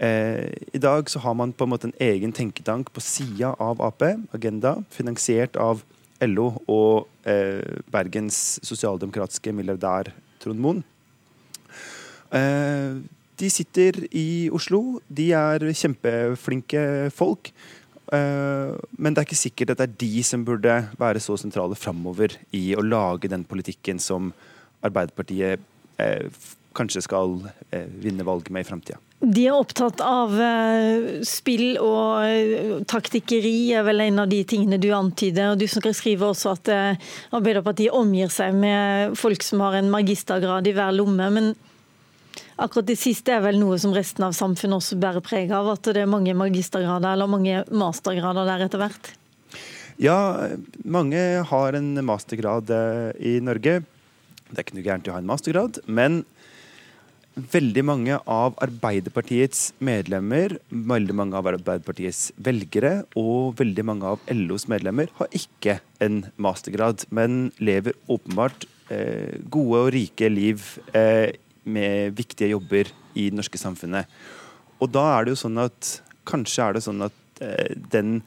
eh, 0.03 0.51
i 0.73 0.81
dag 0.83 1.11
så 1.11 1.23
har 1.23 1.37
man 1.39 1.53
på 1.55 1.67
en 1.67 1.73
måte 1.75 1.91
en 1.91 1.99
egen 2.03 2.35
tenketank 2.35 2.91
på 2.95 3.03
sida 3.05 3.53
av 3.63 3.83
Ap, 3.85 4.03
Agenda, 4.35 4.79
finansiert 4.91 5.59
av 5.61 5.85
LO 6.29 6.53
og 6.71 7.09
eh, 7.29 7.83
Bergens 7.93 8.61
sosialdemokratiske 8.67 9.55
milliardær 9.57 10.13
Trond 10.43 10.63
Moen. 10.63 10.83
Eh, 12.33 13.03
de 13.43 13.51
sitter 13.51 14.05
i 14.15 14.49
Oslo. 14.55 15.01
De 15.09 15.31
er 15.35 15.65
kjempeflinke 15.75 17.11
folk. 17.15 17.53
Eh, 18.13 18.73
men 18.99 19.15
det 19.15 19.23
er 19.23 19.29
ikke 19.29 19.41
sikkert 19.41 19.75
at 19.75 19.81
det 19.81 19.89
er 19.89 20.01
de 20.05 20.25
som 20.27 20.45
burde 20.45 20.75
være 21.01 21.23
så 21.23 21.39
sentrale 21.41 21.79
framover 21.79 22.37
i 22.53 22.73
å 22.77 22.85
lage 22.85 23.31
den 23.33 23.47
politikken 23.49 24.03
som 24.03 24.33
Arbeiderpartiet 24.83 25.63
eh, 26.03 26.29
kanskje 26.77 27.05
skal 27.07 27.39
eh, 27.71 27.89
vinne 28.03 28.27
valget 28.27 28.53
med 28.53 28.67
i 28.67 28.69
framtida. 28.69 29.01
De 29.23 29.45
er 29.47 29.55
opptatt 29.55 30.01
av 30.03 30.33
spill 31.23 31.77
og 31.79 32.83
taktikkeri, 32.91 33.71
er 33.71 33.85
vel 33.87 34.03
en 34.03 34.25
av 34.25 34.31
de 34.31 34.41
tingene 34.43 34.81
du 34.83 34.89
antyder. 34.97 35.53
og 35.53 35.61
Du 35.61 35.69
skriver 35.71 36.27
også 36.27 36.57
at 36.57 36.71
Arbeiderpartiet 37.31 37.95
omgir 37.95 38.33
seg 38.35 38.57
med 38.59 39.15
folk 39.15 39.47
som 39.47 39.63
har 39.63 39.79
en 39.79 39.93
magistergrad 39.95 40.67
i 40.67 40.75
hver 40.75 40.91
lomme. 40.97 41.31
men 41.31 41.55
Akkurat 42.63 42.87
det 42.87 42.99
siste 43.01 43.33
er 43.35 43.43
vel 43.45 43.59
noe 43.61 43.79
som 43.81 43.95
resten 43.95 44.27
av 44.27 44.35
samfunnet 44.37 44.79
også 44.79 44.99
bærer 45.01 45.25
preg 45.25 45.53
av, 45.55 45.71
at 45.73 45.89
det 45.95 46.05
er 46.05 46.11
mange 46.11 46.35
magistergrader 46.37 47.15
eller 47.15 47.31
mange 47.31 47.63
mastergrader 47.71 48.49
der 48.49 48.67
etter 48.67 48.83
hvert? 48.83 49.13
Ja, 50.03 50.19
mange 50.85 51.23
har 51.49 51.79
en 51.79 51.95
mastergrad 52.07 52.71
i 53.19 53.39
Norge. 53.45 53.81
Det 54.51 54.59
er 54.59 54.67
ikke 54.67 54.79
noe 54.79 54.87
gærent 54.87 55.09
i 55.09 55.13
å 55.13 55.17
ha 55.17 55.23
en 55.23 55.31
mastergrad, 55.31 55.81
men 55.87 56.23
veldig 57.35 57.83
mange 57.87 58.19
av 58.29 58.57
Arbeiderpartiets 58.63 59.73
medlemmer, 59.85 60.59
veldig 60.71 61.17
mange 61.17 61.39
av 61.39 61.49
Arbeiderpartiets 61.53 62.31
velgere 62.37 63.07
og 63.19 63.57
veldig 63.61 63.85
mange 63.89 64.13
av 64.15 64.27
LOs 64.33 64.69
medlemmer 64.71 65.13
har 65.19 65.33
ikke 65.37 65.79
en 66.05 66.23
mastergrad, 66.37 67.07
men 67.11 67.51
lever 67.63 67.97
åpenbart 68.13 68.67
eh, 68.93 69.41
gode 69.49 69.87
og 69.87 69.93
rike 69.97 70.29
liv 70.33 70.65
eh, 70.97 71.33
med 71.65 72.19
viktige 72.19 72.53
jobber 72.53 72.91
i 73.15 73.31
det 73.31 73.39
norske 73.39 73.61
samfunnet. 73.61 74.09
Og 74.83 74.91
da 74.93 75.07
er 75.15 75.25
det 75.25 75.37
jo 75.37 75.43
sånn 75.45 75.61
at 75.63 75.97
kanskje 76.29 76.67
er 76.67 76.77
det 76.77 76.85
sånn 76.85 77.07
at 77.07 77.45
eh, 77.45 77.77
den 77.93 78.21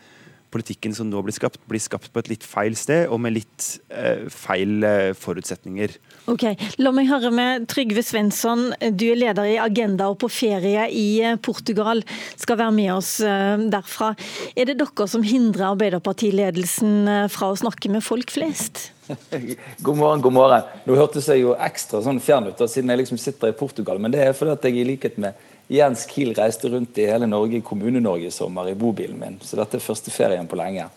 politikken 0.56 0.96
som 0.96 1.10
nå 1.12 1.20
blir 1.26 1.36
skapt, 1.36 1.60
blir 1.68 1.84
skapt 1.84 2.14
på 2.14 2.24
et 2.24 2.32
litt 2.32 2.46
feil 2.48 2.78
sted 2.80 3.10
og 3.12 3.20
med 3.26 3.36
litt 3.36 3.68
eh, 3.92 4.26
feil 4.32 4.86
eh, 4.88 5.12
forutsetninger. 5.18 5.98
Ok, 6.32 6.48
La 6.80 6.94
meg 6.96 7.10
høre 7.12 7.32
med 7.36 7.68
Trygve 7.72 8.04
Svensson. 8.06 8.70
Du 8.96 9.08
er 9.12 9.20
leder 9.20 9.50
i 9.52 9.60
Agenda 9.62 10.08
og 10.14 10.20
på 10.24 10.32
ferie 10.32 10.88
i 10.96 11.08
eh, 11.22 11.36
Portugal. 11.36 12.04
Skal 12.40 12.62
være 12.62 12.76
med 12.78 12.94
oss 12.96 13.18
eh, 13.20 13.68
derfra. 13.72 14.14
Er 14.56 14.72
det 14.72 14.80
dere 14.80 15.10
som 15.12 15.26
hindrer 15.26 15.74
Arbeiderpartiledelsen 15.74 17.30
fra 17.32 17.52
å 17.52 17.60
snakke 17.60 17.92
med 17.92 18.06
folk 18.06 18.32
flest? 18.34 18.90
God 19.86 19.98
morgen, 19.98 20.22
god 20.22 20.34
morgen. 20.34 20.72
Nå 20.86 20.96
hørtes 20.98 21.28
jeg 21.30 21.44
jo 21.44 21.54
ekstra 21.62 22.02
sånn 22.06 22.22
fjern 22.24 22.50
ut, 22.50 22.64
siden 22.70 22.90
jeg 22.94 23.04
liksom 23.04 23.20
sitter 23.22 23.52
i 23.52 23.58
Portugal. 23.58 24.00
Men 24.02 24.14
det 24.16 24.24
er 24.24 24.38
fordi 24.38 24.56
at 24.56 24.66
jeg 24.66 24.80
i 24.80 24.88
likhet 24.88 25.20
med 25.22 25.38
Jens 25.68 26.06
Kiel 26.10 26.34
reiste 26.38 26.70
rundt 26.70 26.98
i 27.02 27.08
hele 27.10 27.28
Norge, 27.30 27.62
Kommune-Norge 27.66 28.30
i 28.30 28.34
sommer, 28.34 28.70
i 28.70 28.78
bobilen 28.78 29.18
min. 29.20 29.40
Så 29.42 29.58
dette 29.58 29.80
er 29.80 29.84
første 29.84 30.14
ferien 30.14 30.48
på 30.50 30.60
lenge. 30.60 30.88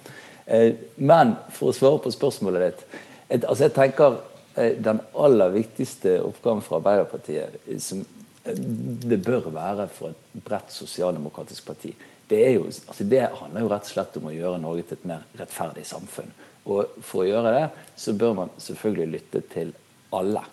Eh, 0.46 0.74
men 0.96 1.34
for 1.54 1.70
å 1.70 1.76
svare 1.76 2.02
på 2.04 2.12
spørsmålet 2.12 2.66
ditt. 2.66 2.84
Et, 3.28 3.44
altså 3.44 3.66
jeg 3.66 3.74
tenker 3.76 4.20
eh, 4.56 4.76
Den 4.80 5.00
aller 5.16 5.52
viktigste 5.52 6.18
oppgaven 6.24 6.62
for 6.64 6.80
Arbeiderpartiet, 6.80 7.58
eh, 7.66 7.80
som 7.80 8.04
det 8.48 9.18
bør 9.24 9.50
være 9.52 9.88
for 9.92 10.14
et 10.14 10.44
bredt 10.44 10.72
sosialdemokratisk 10.72 11.66
parti, 11.68 11.90
det, 12.28 12.44
jo, 12.54 12.64
altså 12.64 13.04
det 13.08 13.26
handler 13.40 13.64
jo 13.64 13.70
rett 13.72 13.88
og 13.88 13.92
slett 13.92 14.16
om 14.20 14.28
å 14.28 14.32
gjøre 14.32 14.60
Norge 14.62 14.84
til 14.88 15.00
et 15.00 15.08
mer 15.08 15.24
rettferdig 15.36 15.84
samfunn. 15.88 16.30
Og 16.68 17.00
For 17.04 17.24
å 17.24 17.28
gjøre 17.28 17.52
det 17.54 17.66
så 17.96 18.14
bør 18.16 18.36
man 18.42 18.54
selvfølgelig 18.60 19.12
lytte 19.14 19.44
til 19.52 19.72
alle. 20.16 20.44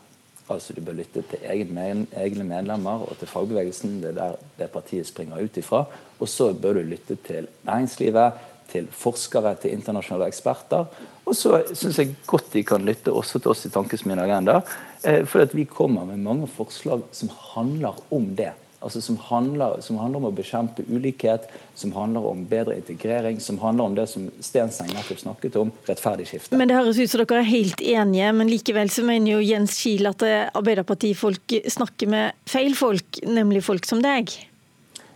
Altså 0.50 0.74
Du 0.74 0.82
bør 0.86 1.00
lytte 1.00 1.24
til 1.25 1.46
egne 1.46 2.44
medlemmer 2.46 3.06
og 3.08 3.18
til 3.20 3.28
fagbevegelsen. 3.28 4.02
Det 4.04 4.12
er 4.12 4.20
der 4.20 4.36
det 4.60 4.70
partiet 4.74 5.08
springer 5.08 5.42
ut 5.42 5.58
ifra. 5.58 5.86
Og 6.20 6.30
så 6.30 6.54
bør 6.54 6.78
du 6.78 6.84
lytte 6.86 7.18
til 7.25 7.48
næringslivet, 7.66 8.34
til 8.70 8.88
forskere, 8.92 9.56
til 9.62 9.74
internasjonale 9.74 10.28
eksperter. 10.28 10.86
Og 11.25 11.36
så 11.36 11.64
syns 11.74 12.00
jeg 12.00 12.16
godt 12.28 12.54
de 12.54 12.64
kan 12.64 12.86
lytte 12.86 13.14
også 13.14 13.40
til 13.40 13.54
oss 13.54 13.66
i 13.66 13.74
Tankesmien 13.74 14.20
Agenda. 14.20 14.62
Eh, 15.04 15.25
for 15.25 15.46
vi 15.54 15.66
kommer 15.66 16.06
med 16.06 16.18
mange 16.18 16.48
forslag 16.48 17.02
som 17.12 17.30
handler 17.56 17.98
om 18.14 18.36
det 18.38 18.52
altså 18.86 19.01
som 19.01 19.18
handler, 19.27 19.80
som 19.82 19.98
handler, 19.98 20.22
om 20.22 20.30
å 20.30 20.36
bekjempe 20.36 20.86
ulikhet, 20.86 21.50
som 21.75 21.92
handler 21.96 22.27
om 22.30 22.44
bedre 22.50 22.77
integrering, 22.77 23.39
som 23.42 23.58
handler 23.63 23.89
om 23.89 23.98
det 23.98 24.06
som 24.12 24.30
Stenseng 24.46 24.92
nettopp 24.94 25.24
snakket 25.24 25.58
om, 25.60 25.74
rettferdig 25.89 26.30
skifte. 26.30 26.58
Men 26.60 26.70
Det 26.70 26.77
høres 26.77 27.01
ut 27.01 27.12
som 27.12 27.24
dere 27.24 27.42
er 27.42 27.50
helt 27.50 27.82
enige, 27.82 28.32
men 28.38 28.51
likevel 28.51 28.94
så 28.94 29.06
mener 29.08 29.36
jo 29.36 29.44
Jens 29.44 29.80
Kiel 29.82 30.06
at 30.12 30.22
Arbeiderpartifolk 30.54 31.58
snakker 31.74 32.13
med 32.13 32.48
feil 32.50 32.77
folk, 32.77 33.24
nemlig 33.25 33.65
folk 33.65 33.89
som 33.89 34.06
deg? 34.06 34.38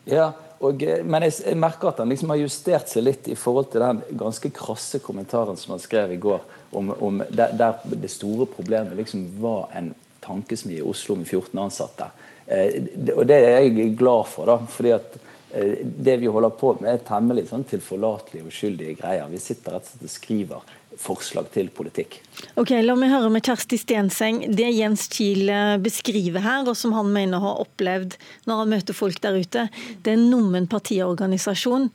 Ja, 0.09 0.31
og, 0.59 0.83
eh, 0.83 1.03
men 1.05 1.23
jeg, 1.27 1.37
jeg, 1.45 1.57
merker 1.59 1.91
at 1.91 2.01
han 2.01 2.11
liksom 2.11 2.33
har 2.33 2.41
justert 2.41 2.91
seg 2.91 3.05
litt 3.05 3.29
i 3.31 3.37
forhold 3.39 3.71
til 3.73 3.83
den 3.83 4.01
ganske 4.19 4.51
krasse 4.55 4.99
kommentaren 5.03 5.59
som 5.59 5.75
han 5.75 5.83
skrev 5.83 6.15
i 6.15 6.19
går, 6.21 6.43
om, 6.75 6.91
om 6.99 7.23
der, 7.29 7.53
der, 7.57 7.79
det 7.89 8.11
store 8.11 8.47
problemet 8.49 8.97
liksom 8.99 9.25
var 9.41 9.69
en 9.77 9.93
tankesmi 10.25 10.77
i 10.77 10.85
Oslo 10.85 11.15
med 11.17 11.29
14 11.29 11.61
ansatte. 11.63 12.09
Eh, 12.49 13.13
og 13.15 13.25
det 13.29 13.39
er 13.39 13.59
jeg 13.61 13.93
glad 13.99 14.29
for, 14.31 14.49
da. 14.49 14.57
fordi 14.73 14.95
at 14.97 15.17
eh, 15.53 15.85
det 15.85 16.17
vi 16.23 16.31
holder 16.31 16.55
på 16.57 16.75
med, 16.81 16.91
er 16.95 17.07
temmelig 17.07 17.47
sånn 17.51 17.67
tilforlatelige 17.69 18.45
og 18.45 18.51
uskyldige 18.53 18.97
greier. 19.01 19.29
Vi 19.31 19.41
sitter 19.43 19.77
rett 19.77 19.87
og 19.87 19.93
slett 19.93 20.09
og 20.09 20.15
skriver 20.15 20.75
forslag 20.99 21.47
til 21.53 21.69
politikk. 21.71 22.17
Ok, 22.59 22.73
La 22.83 22.95
meg 22.97 23.11
høre 23.13 23.29
med 23.31 23.45
Kjersti 23.45 23.77
Stenseng. 23.79 24.41
Det 24.55 24.67
Jens 24.73 25.05
Kiel 25.13 25.49
eh, 25.53 25.75
beskriver 25.81 26.43
her, 26.43 26.65
og 26.67 26.75
som 26.77 26.95
han 26.97 27.11
mener 27.13 27.43
har 27.43 27.61
opplevd 27.63 28.17
når 28.49 28.63
han 28.63 28.73
møter 28.73 28.97
folk 28.97 29.21
der 29.23 29.39
ute, 29.39 29.67
det 30.03 30.13
er 30.13 30.17
en 30.17 30.27
nummen 30.33 30.67
partiorganisasjon 30.71 31.89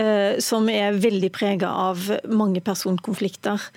eh, 0.00 0.40
som 0.42 0.68
er 0.72 0.98
veldig 0.98 1.30
prega 1.34 1.70
av 1.90 2.10
mange 2.32 2.64
personkonflikter. 2.64 3.68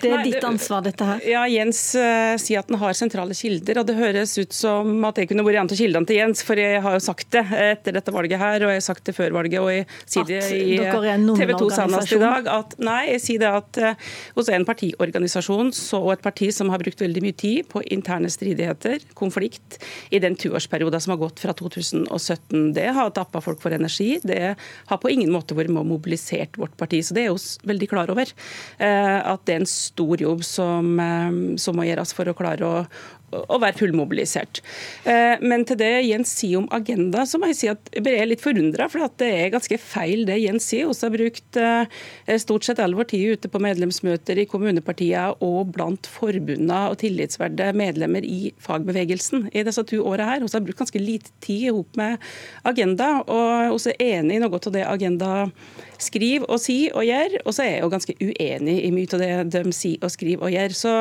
Det 0.00 0.10
er 0.10 0.24
ditt 0.26 0.44
ansvar, 0.46 0.82
dette 0.84 1.06
her. 1.06 1.22
Ja, 1.28 1.42
Jens 1.50 1.80
uh, 1.98 2.34
sier 2.40 2.62
at 2.62 2.70
den 2.70 2.78
har 2.80 2.96
sentrale 2.96 3.36
kilder. 3.36 3.80
og 3.82 3.88
Det 3.88 3.96
høres 3.98 4.34
ut 4.40 4.54
som 4.56 5.04
at 5.08 5.20
jeg 5.20 5.30
kunne 5.30 5.44
vært 5.46 5.60
en 5.62 5.70
av 5.70 5.80
kildene 5.80 6.08
til 6.08 6.20
Jens, 6.20 6.42
for 6.46 6.60
jeg 6.60 6.80
har 6.84 6.96
jo 6.96 7.02
sagt 7.04 7.28
det 7.34 7.44
etter 7.56 7.96
dette 7.96 8.14
valget 8.14 8.40
her, 8.40 8.64
og 8.64 8.72
jeg 8.72 8.80
har 8.80 8.86
sagt 8.86 9.06
det 9.08 9.14
før 9.16 9.34
valget, 9.36 9.58
og 9.60 9.70
jeg 9.72 9.86
sier 10.04 10.28
det 10.28 10.40
i 10.56 10.78
TV 10.80 11.54
2 11.54 11.70
senest 11.76 12.14
i 12.16 12.20
dag. 12.22 12.50
at 12.50 12.76
Nei, 12.80 13.00
jeg 13.12 13.24
sier 13.26 13.42
det 13.42 13.52
at 13.60 13.80
uh, 13.84 14.10
hos 14.38 14.50
en 14.52 14.66
partiorganisasjon 14.68 15.72
så, 15.76 16.00
og 16.00 16.14
et 16.16 16.24
parti 16.24 16.50
som 16.54 16.72
har 16.72 16.82
brukt 16.82 17.02
veldig 17.02 17.24
mye 17.24 17.36
tid 17.36 17.68
på 17.70 17.84
interne 17.92 18.30
stridigheter, 18.32 19.04
konflikt, 19.18 19.80
i 20.10 20.20
den 20.22 20.36
tuårsperioden 20.38 21.02
som 21.02 21.14
har 21.14 21.20
gått 21.22 21.42
fra 21.42 21.54
2017, 21.56 22.72
det 22.76 22.88
har 22.96 23.12
tappa 23.14 23.42
folk 23.44 23.60
for 23.62 23.74
energi. 23.74 24.18
Det 24.22 24.40
har 24.56 25.00
på 25.00 25.12
ingen 25.12 25.32
måte 25.34 25.56
vært 25.58 25.72
med 25.72 25.88
mobilisert 25.88 26.58
vårt 26.60 26.76
parti. 26.80 27.02
Så 27.04 27.16
det 27.16 27.26
er 27.26 27.34
vi 27.34 27.70
veldig 27.72 27.88
klar 27.90 28.12
over. 28.12 28.30
Uh, 28.80 29.18
at 29.34 29.44
det 29.46 29.56
er 29.56 29.62
en 29.62 29.70
stor 29.90 30.22
jobb 30.22 30.44
som, 30.46 30.92
eh, 31.00 31.56
som 31.60 31.78
må 31.78 31.86
gjøres 31.88 32.14
for 32.16 32.30
å 32.30 32.36
klare 32.36 32.66
å, 32.66 32.84
å 33.30 33.58
være 33.62 33.78
fullmobilisert. 33.78 34.62
Eh, 35.04 35.40
men 35.42 35.64
til 35.68 35.78
det 35.80 35.90
Jens 36.06 36.32
sier 36.40 36.60
om 36.60 36.68
agenda, 36.74 37.24
så 37.28 37.40
må 37.40 37.50
jeg 37.50 37.58
si 37.60 37.70
at 37.72 37.90
jeg 37.94 38.16
er 38.16 38.28
litt 38.30 38.44
forundra. 38.44 38.88
For 38.90 39.06
det 39.20 39.30
er 39.30 39.54
ganske 39.54 39.78
feil 39.82 40.24
det 40.28 40.40
Jens 40.42 40.68
sier. 40.70 40.90
Vi 40.90 41.06
har 41.06 41.14
brukt 41.14 41.60
eh, 41.60 42.38
stort 42.42 42.66
sett 42.66 42.82
all 42.82 42.96
vår 42.98 43.10
tid 43.12 43.36
ute 43.36 43.50
på 43.52 43.62
medlemsmøter 43.62 44.42
i 44.42 44.48
kommunepartiene 44.50 45.36
og 45.44 45.72
blant 45.74 46.08
forbundene 46.10 46.80
og 46.90 46.98
tillitsverde 47.02 47.70
medlemmer 47.76 48.24
i 48.26 48.52
fagbevegelsen 48.62 49.48
i 49.54 49.64
disse 49.66 49.84
to 49.88 50.02
åra 50.06 50.28
her. 50.32 50.44
Vi 50.44 50.52
har 50.52 50.66
brukt 50.66 50.82
ganske 50.84 51.02
lite 51.02 51.34
tid 51.44 51.70
sammen 51.70 51.86
med 51.96 52.18
agenda. 52.64 53.10
Og 53.26 53.78
vi 53.80 53.94
er 53.94 54.18
enig 54.20 54.38
i 54.38 54.42
noe 54.42 54.58
av 54.60 54.74
det 54.74 54.86
agenda 54.86 55.30
skriver 56.00 56.48
og 56.48 56.60
sier 56.62 56.94
og 56.96 57.04
gjør, 57.04 57.36
og 57.44 57.54
så 57.54 57.64
er 57.64 57.74
jeg 57.74 57.82
jo 57.84 57.92
ganske 57.92 58.16
uenig 58.20 58.76
i 58.86 58.92
mye 58.94 59.10
av 59.16 59.20
det 59.20 59.64
de 59.64 59.74
sier 59.76 60.00
og 60.04 60.12
skriver 60.12 60.46
og 60.46 60.54
gjør. 60.54 60.76
Så 60.76 60.94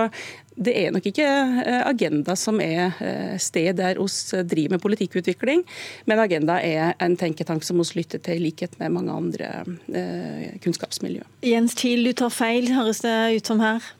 det 0.55 0.73
er 0.75 0.93
nok 0.93 1.05
ikke 1.09 1.25
eh, 1.25 1.81
Agenda 1.87 2.35
som 2.39 2.59
er 2.63 2.97
eh, 3.03 3.35
sted 3.41 3.77
der 3.79 3.99
oss 4.01 4.31
driver 4.33 4.75
med 4.75 4.83
politikkutvikling, 4.83 5.63
men 6.09 6.23
Agenda 6.23 6.59
er 6.63 6.95
en 6.99 7.17
tenketank 7.19 7.63
som 7.67 7.79
oss 7.83 7.95
lytter 7.97 8.21
til, 8.23 8.39
i 8.39 8.49
likhet 8.49 8.77
med 8.81 8.95
mange 8.95 9.15
andre 9.15 9.51
eh, 9.93 10.57
kunnskapsmiljø. 10.63 11.23
Jens 11.45 11.77
Kiel, 11.79 12.03
du 12.07 12.13
tar 12.17 12.33
feil, 12.33 12.71
høres 12.75 13.03
det 13.05 13.15
ut 13.37 13.53
som 13.53 13.63
her? 13.63 13.93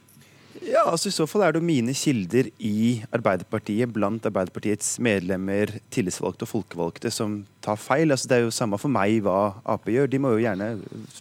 Ja, 0.70 0.84
altså 0.86 1.10
I 1.10 1.16
så 1.16 1.26
fall 1.26 1.42
er 1.46 1.54
det 1.54 1.62
jo 1.62 1.66
mine 1.66 1.94
kilder 1.98 2.50
i 2.62 3.02
Arbeiderpartiet, 3.16 3.90
blant 3.94 4.26
Arbeiderpartiets 4.30 5.00
medlemmer, 5.02 5.72
tillitsvalgte 5.90 6.46
og 6.46 6.52
folkevalgte, 6.52 7.10
som 7.14 7.40
tar 7.66 7.80
feil. 7.82 8.14
Altså 8.14 8.30
Det 8.30 8.38
er 8.38 8.44
jo 8.46 8.54
samme 8.54 8.78
for 8.78 8.94
meg 8.94 9.24
hva 9.26 9.56
Ap 9.66 9.90
gjør. 9.90 10.12
De 10.12 10.20
må 10.22 10.36
jo 10.36 10.44
gjerne 10.44 10.70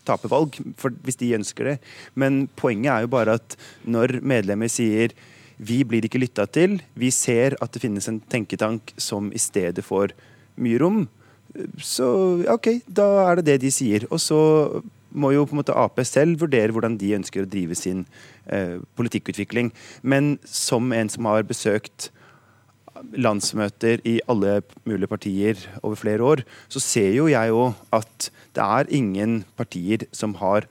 tape 0.08 0.28
valg 0.28 0.58
hvis 1.06 1.20
de 1.22 1.32
ønsker 1.38 1.72
det. 1.72 1.76
Men 2.12 2.44
poenget 2.60 2.92
er 2.92 3.06
jo 3.06 3.12
bare 3.16 3.38
at 3.40 3.56
når 3.88 4.18
medlemmer 4.20 4.68
sier 4.72 5.16
vi 5.58 5.80
blir 5.82 6.04
ikke 6.06 6.20
lytta 6.22 6.44
til, 6.46 6.78
vi 6.94 7.10
ser 7.10 7.56
at 7.58 7.72
det 7.72 7.82
finnes 7.82 8.06
en 8.10 8.20
tenketank 8.30 8.92
som 9.00 9.32
i 9.34 9.40
stedet 9.42 9.82
får 9.82 10.12
mye 10.60 10.78
rom, 10.78 11.00
så 11.82 12.06
OK, 12.52 12.68
da 12.86 13.08
er 13.24 13.40
det 13.40 13.48
det 13.48 13.58
de 13.64 13.72
sier. 13.74 14.04
Og 14.12 14.20
så 14.22 14.38
må 15.10 15.32
jo 15.34 15.46
på 15.48 15.56
en 15.56 15.62
måte 15.62 15.76
Ap 15.76 16.00
selv 16.06 16.42
vurdere 16.42 16.74
hvordan 16.74 16.98
de 17.00 17.14
ønsker 17.16 17.44
å 17.44 17.50
drive 17.50 17.76
sin 17.78 18.04
eh, 18.46 18.78
politikkutvikling. 18.98 19.72
Men 20.02 20.36
som 20.44 20.92
en 20.92 21.12
som 21.12 21.28
har 21.30 21.48
besøkt 21.48 22.10
landsmøter 23.14 24.02
i 24.08 24.18
alle 24.30 24.58
mulige 24.88 25.10
partier 25.10 25.60
over 25.82 25.98
flere 25.98 26.24
år, 26.24 26.42
så 26.68 26.82
ser 26.82 27.12
jo 27.14 27.28
jeg 27.30 27.52
jo 27.52 27.70
at 27.94 28.30
det 28.56 28.64
er 28.64 28.92
ingen 28.94 29.42
partier 29.58 30.06
som 30.12 30.34
har 30.40 30.66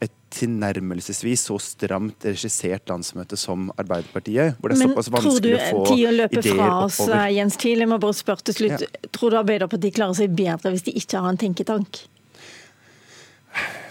et 0.00 0.12
tilnærmelsesvis 0.32 1.42
så 1.50 1.58
stramt 1.60 2.24
regissert 2.24 2.88
landsmøte 2.88 3.36
som 3.36 3.68
Arbeiderpartiet. 3.80 4.56
hvor 4.58 4.72
det 4.72 4.78
er 4.78 4.88
såpass 4.88 5.10
vanskelig 5.12 5.56
å 5.56 5.64
få 5.66 5.82
ideer 5.96 6.24
oppover. 6.26 6.54
fra 6.54 6.70
oss, 6.84 7.00
Jens 7.34 7.58
Thiel, 7.60 7.84
jeg 7.84 7.90
må 7.90 8.00
bare 8.00 8.16
spørre 8.16 8.48
til 8.48 8.56
slutt. 8.62 8.86
Ja. 8.86 9.10
Tror 9.12 9.34
du 9.34 9.40
Arbeiderpartiet 9.42 9.96
klarer 9.96 10.16
seg 10.16 10.32
bedre 10.36 10.72
hvis 10.72 10.86
de 10.88 10.96
ikke 10.96 11.20
har 11.20 11.34
en 11.34 11.40
tenketank? 11.40 12.04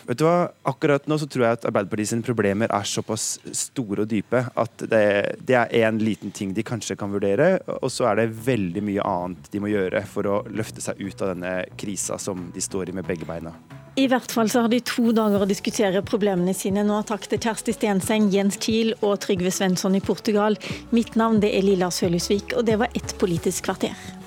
Vet 0.10 0.18
du 0.18 0.24
hva? 0.26 0.50
Akkurat 0.66 1.06
nå 1.06 1.20
så 1.22 1.28
tror 1.30 1.44
jeg 1.46 1.58
at 1.60 1.66
Arbeiderpartiet 1.70 2.10
sine 2.10 2.26
problemer 2.26 2.72
er 2.74 2.88
såpass 2.90 3.36
store 3.54 4.08
og 4.08 4.10
dype 4.10 4.42
at 4.58 4.82
det, 4.90 5.04
det 5.46 5.58
er 5.60 5.76
én 5.84 6.00
liten 6.02 6.34
ting 6.34 6.56
de 6.58 6.66
kanskje 6.66 6.98
kan 6.98 7.14
vurdere, 7.14 7.60
og 7.78 7.92
så 7.94 8.08
er 8.10 8.24
det 8.24 8.32
veldig 8.48 8.82
mye 8.88 9.06
annet 9.06 9.52
de 9.54 9.62
må 9.62 9.70
gjøre 9.70 10.02
for 10.10 10.26
å 10.26 10.40
løfte 10.50 10.82
seg 10.82 10.98
ut 10.98 11.22
av 11.22 11.36
denne 11.36 11.54
krisa 11.78 12.18
som 12.18 12.50
de 12.56 12.64
står 12.64 12.90
i 12.90 12.98
med 12.98 13.06
begge 13.06 13.30
beina. 13.30 13.54
I 14.02 14.08
hvert 14.10 14.34
fall 14.34 14.50
så 14.50 14.64
har 14.66 14.74
de 14.74 14.82
to 14.82 15.12
dager 15.14 15.44
å 15.44 15.50
diskutere 15.50 16.02
problemene 16.08 16.56
sine 16.58 16.82
nå. 16.88 17.04
Takk 17.06 17.30
til 17.30 17.42
Kjersti 17.46 17.76
Stenseng, 17.78 18.32
Jens 18.34 18.58
Kiel 18.64 18.96
og 19.04 19.20
Trygve 19.22 19.54
Svensson 19.54 19.98
i 19.98 20.02
Portugal. 20.02 20.58
Mitt 20.96 21.20
navn 21.20 21.38
det 21.44 21.54
er 21.54 21.68
Lilla 21.68 21.92
Sølhusvik, 21.94 22.58
og 22.58 22.66
det 22.66 22.80
var 22.82 22.90
ett 22.98 23.14
Politisk 23.20 23.70
kvarter. 23.70 24.19